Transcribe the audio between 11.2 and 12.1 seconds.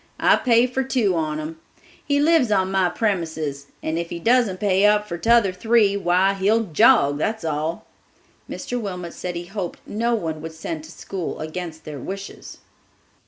against their